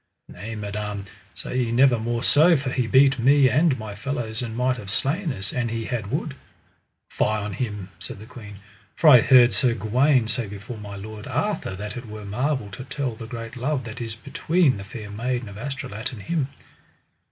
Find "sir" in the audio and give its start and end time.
9.53-9.75